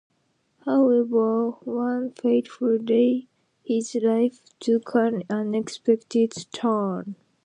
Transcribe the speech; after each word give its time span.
However, 0.65 1.51
one 1.63 2.09
fateful 2.13 2.79
day, 2.79 3.27
his 3.63 3.93
life 3.93 4.39
took 4.59 4.95
an 4.95 5.21
unexpected 5.29 6.33
turn. 6.51 7.13